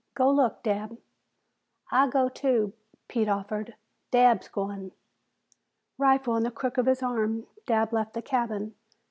"Go 0.15 0.31
look, 0.31 0.63
Dabb." 0.63 0.97
"I'll 1.91 2.09
gao, 2.09 2.27
too," 2.27 2.73
Pete 3.07 3.29
offered. 3.29 3.75
"Dabb's 4.09 4.47
goin'." 4.47 4.93
Rifle 5.99 6.35
in 6.37 6.41
the 6.41 6.49
crook 6.49 6.79
of 6.79 6.87
his 6.87 7.03
arm, 7.03 7.45
Dabb 7.67 7.93
left 7.93 8.15
the 8.15 8.23
cabin. 8.23 8.73